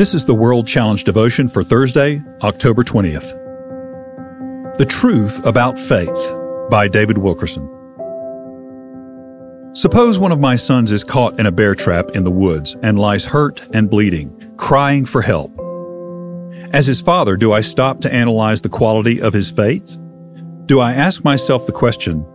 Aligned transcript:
This 0.00 0.14
is 0.14 0.24
the 0.24 0.34
World 0.34 0.66
Challenge 0.66 1.04
devotion 1.04 1.46
for 1.46 1.62
Thursday, 1.62 2.22
October 2.42 2.82
20th. 2.82 3.36
The 4.78 4.86
Truth 4.86 5.46
About 5.46 5.78
Faith 5.78 6.18
by 6.70 6.88
David 6.88 7.18
Wilkerson. 7.18 7.68
Suppose 9.74 10.18
one 10.18 10.32
of 10.32 10.40
my 10.40 10.56
sons 10.56 10.90
is 10.90 11.04
caught 11.04 11.38
in 11.38 11.44
a 11.44 11.52
bear 11.52 11.74
trap 11.74 12.12
in 12.14 12.24
the 12.24 12.30
woods 12.30 12.78
and 12.82 12.98
lies 12.98 13.26
hurt 13.26 13.60
and 13.74 13.90
bleeding, 13.90 14.54
crying 14.56 15.04
for 15.04 15.20
help. 15.20 15.52
As 16.72 16.86
his 16.86 17.02
father, 17.02 17.36
do 17.36 17.52
I 17.52 17.60
stop 17.60 18.00
to 18.00 18.14
analyze 18.14 18.62
the 18.62 18.70
quality 18.70 19.20
of 19.20 19.34
his 19.34 19.50
faith? 19.50 20.00
Do 20.64 20.80
I 20.80 20.94
ask 20.94 21.24
myself 21.24 21.66
the 21.66 21.72
question, 21.72 22.26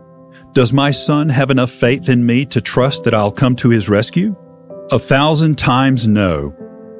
does 0.52 0.72
my 0.72 0.92
son 0.92 1.30
have 1.30 1.50
enough 1.50 1.70
faith 1.70 2.08
in 2.08 2.24
me 2.24 2.46
to 2.46 2.60
trust 2.60 3.02
that 3.02 3.14
I'll 3.14 3.32
come 3.32 3.56
to 3.56 3.70
his 3.70 3.88
rescue? 3.88 4.36
A 4.92 5.00
thousand 5.00 5.58
times 5.58 6.06
no. 6.06 6.54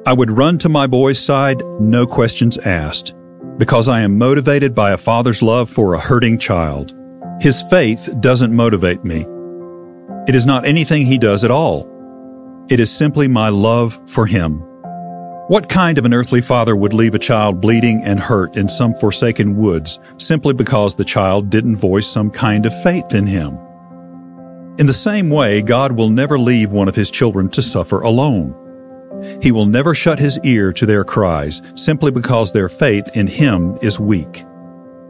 I 0.07 0.13
would 0.13 0.31
run 0.31 0.57
to 0.59 0.69
my 0.69 0.87
boy's 0.87 1.19
side, 1.19 1.61
no 1.81 2.05
questions 2.05 2.57
asked, 2.59 3.13
because 3.57 3.89
I 3.89 3.99
am 3.99 4.17
motivated 4.17 4.73
by 4.73 4.91
a 4.91 4.97
father's 4.97 5.41
love 5.41 5.69
for 5.69 5.93
a 5.93 5.99
hurting 5.99 6.37
child. 6.37 6.95
His 7.41 7.61
faith 7.63 8.15
doesn't 8.21 8.55
motivate 8.55 9.03
me. 9.03 9.25
It 10.25 10.33
is 10.33 10.45
not 10.45 10.65
anything 10.65 11.05
he 11.05 11.17
does 11.17 11.43
at 11.43 11.51
all. 11.51 11.89
It 12.69 12.79
is 12.79 12.89
simply 12.89 13.27
my 13.27 13.49
love 13.49 13.99
for 14.09 14.25
him. 14.25 14.59
What 15.49 15.67
kind 15.67 15.97
of 15.97 16.05
an 16.05 16.13
earthly 16.13 16.39
father 16.39 16.77
would 16.77 16.93
leave 16.93 17.13
a 17.13 17.19
child 17.19 17.59
bleeding 17.59 18.01
and 18.05 18.17
hurt 18.17 18.55
in 18.55 18.69
some 18.69 18.93
forsaken 18.93 19.57
woods 19.57 19.99
simply 20.15 20.53
because 20.53 20.95
the 20.95 21.03
child 21.03 21.49
didn't 21.49 21.75
voice 21.75 22.07
some 22.07 22.31
kind 22.31 22.65
of 22.65 22.81
faith 22.81 23.13
in 23.13 23.27
him? 23.27 23.57
In 24.79 24.87
the 24.87 24.93
same 24.93 25.29
way, 25.29 25.61
God 25.61 25.91
will 25.91 26.09
never 26.09 26.39
leave 26.39 26.71
one 26.71 26.87
of 26.87 26.95
his 26.95 27.11
children 27.11 27.49
to 27.49 27.61
suffer 27.61 27.99
alone. 27.99 28.55
He 29.41 29.51
will 29.51 29.65
never 29.65 29.93
shut 29.93 30.19
his 30.19 30.39
ear 30.43 30.71
to 30.73 30.85
their 30.85 31.03
cries 31.03 31.61
simply 31.75 32.11
because 32.11 32.51
their 32.51 32.69
faith 32.69 33.09
in 33.15 33.27
him 33.27 33.77
is 33.81 33.99
weak. 33.99 34.43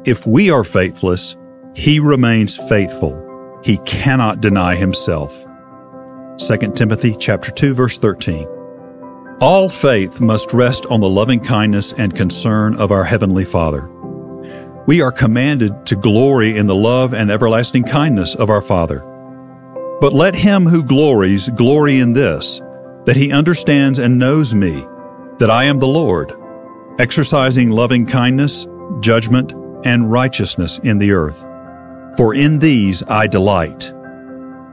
If 0.06 0.26
we 0.26 0.52
are 0.52 0.64
faithless, 0.64 1.36
he 1.74 2.00
remains 2.00 2.58
faithful. 2.70 3.60
He 3.64 3.78
cannot 3.80 4.42
deny 4.42 4.76
himself. 4.76 5.46
2 6.38 6.74
Timothy 6.74 7.16
chapter 7.20 7.52
2 7.52 7.74
verse 7.74 7.98
13. 7.98 8.48
All 9.42 9.70
faith 9.70 10.20
must 10.22 10.54
rest 10.54 10.86
on 10.88 11.00
the 11.00 11.10
loving 11.10 11.40
kindness 11.40 11.94
and 11.94 12.16
concern 12.16 12.76
of 12.78 12.92
our 12.92 13.04
heavenly 13.04 13.44
Father. 13.44 13.88
We 14.88 15.02
are 15.02 15.12
commanded 15.12 15.86
to 15.88 15.96
glory 15.96 16.58
in 16.58 16.66
the 16.66 16.76
love 16.76 17.14
and 17.14 17.30
everlasting 17.30 17.84
kindness 17.84 18.36
of 18.36 18.50
our 18.50 18.62
Father. 18.62 19.02
But 20.00 20.14
let 20.14 20.36
him 20.36 20.66
who 20.66 20.84
glories 20.84 21.50
glory 21.50 22.00
in 22.00 22.14
this, 22.14 22.62
that 23.08 23.16
he 23.16 23.32
understands 23.32 24.00
and 24.00 24.20
knows 24.20 24.54
me, 24.54 24.86
that 25.38 25.50
I 25.50 25.64
am 25.64 25.80
the 25.80 25.88
Lord, 25.88 26.34
exercising 27.00 27.72
loving 27.72 28.06
kindness, 28.06 28.68
judgment, 29.00 29.54
and 29.86 30.12
righteousness 30.12 30.78
in 30.80 30.98
the 30.98 31.14
earth. 31.14 31.48
For 32.18 32.36
in 32.36 32.60
these 32.60 33.04
I 33.04 33.28
delight. 33.28 33.94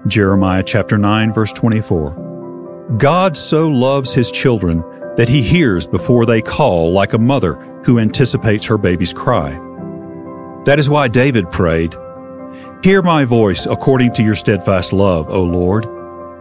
Jeremiah 0.08 0.64
chapter 0.64 0.98
9 0.98 1.32
verse 1.32 1.52
24. 1.52 2.96
God 2.98 3.36
so 3.36 3.68
loves 3.68 4.12
his 4.12 4.32
children 4.32 4.80
that 5.14 5.28
he 5.28 5.40
hears 5.40 5.86
before 5.86 6.26
they 6.26 6.42
call 6.42 6.90
like 6.90 7.12
a 7.12 7.18
mother 7.18 7.54
who 7.84 8.00
anticipates 8.00 8.66
her 8.66 8.78
baby's 8.78 9.12
cry. 9.12 9.50
That 10.64 10.80
is 10.80 10.90
why 10.90 11.06
David 11.06 11.52
prayed, 11.52 11.94
Hear 12.82 13.00
my 13.00 13.24
voice 13.24 13.66
according 13.66 14.12
to 14.14 14.24
your 14.24 14.34
steadfast 14.34 14.92
love, 14.92 15.28
O 15.28 15.44
Lord. 15.44 15.86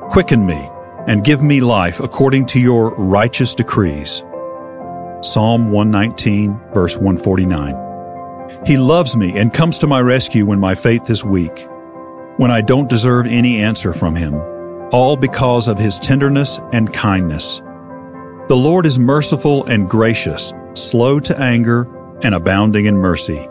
Quicken 0.09 0.44
me 0.44 0.71
and 1.08 1.23
give 1.23 1.42
me 1.44 1.62
life 1.62 2.00
according 2.00 2.46
to 2.48 2.59
your 2.59 2.96
righteous 2.96 3.54
decrees. 3.56 4.23
Psalm 5.22 5.72
119, 5.72 6.60
verse 6.73 6.95
149. 6.98 8.66
He 8.66 8.78
loves 8.78 9.16
me 9.16 9.38
and 9.38 9.54
comes 9.54 9.78
to 9.80 9.88
my 9.88 10.02
rescue 10.02 10.45
when 10.45 10.60
my 10.60 10.76
faith 10.76 11.10
is 11.10 11.23
weak, 11.23 11.67
when 12.38 12.52
I 12.52 12.61
don't 12.61 12.89
deserve 12.89 13.26
any 13.26 13.58
answer 13.58 13.94
from 13.94 14.16
him, 14.16 14.36
all 14.92 15.16
because 15.16 15.67
of 15.67 15.80
his 15.80 16.00
tenderness 16.00 16.60
and 16.72 16.94
kindness. 16.94 17.60
The 18.48 18.56
Lord 18.56 18.86
is 18.86 19.00
merciful 19.00 19.66
and 19.66 19.88
gracious, 19.88 20.54
slow 20.73 21.20
to 21.22 21.39
anger, 21.39 21.88
and 22.23 22.36
abounding 22.36 22.86
in 22.86 22.95
mercy. 22.95 23.48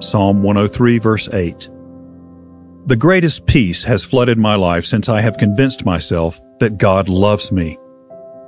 Psalm 0.00 0.42
103, 0.42 0.98
verse 0.98 1.32
8. 1.32 1.70
The 2.84 2.96
greatest 2.96 3.46
peace 3.46 3.84
has 3.84 4.04
flooded 4.04 4.38
my 4.38 4.56
life 4.56 4.84
since 4.84 5.08
I 5.08 5.20
have 5.20 5.38
convinced 5.38 5.86
myself 5.86 6.40
that 6.58 6.78
God 6.78 7.08
loves 7.08 7.52
me. 7.52 7.78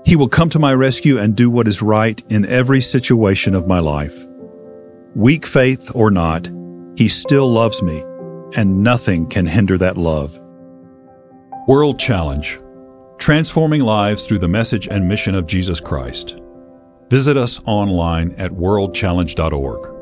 He 0.05 0.17
will 0.17 0.29
come 0.29 0.49
to 0.49 0.59
my 0.59 0.75
rescue 0.75 1.19
and 1.19 1.37
do 1.37 1.49
what 1.49 1.69
is 1.69 1.83
right 1.83 2.21
in 2.31 2.45
every 2.47 2.81
situation 2.81 3.55
of 3.55 3.69
my 3.69 3.79
life. 3.79 4.27
Weak 5.15 5.47
faith 5.47 5.93
or 5.95 6.11
not, 6.11 6.51
He 6.97 7.07
still 7.07 7.49
loves 7.49 7.81
me, 7.81 8.01
and 8.57 8.83
nothing 8.83 9.29
can 9.29 9.47
hinder 9.47 9.79
that 9.79 9.97
love. 9.97 10.41
World 11.69 12.01
Challenge 12.01 12.59
Transforming 13.19 13.83
lives 13.83 14.27
through 14.27 14.41
the 14.41 14.49
message 14.49 14.89
and 14.89 15.09
mission 15.09 15.37
of 15.37 15.47
Jesus 15.47 15.79
Christ. 15.79 16.41
Visit 17.09 17.37
us 17.37 17.61
online 17.67 18.33
at 18.33 18.51
worldchallenge.org. 18.51 19.94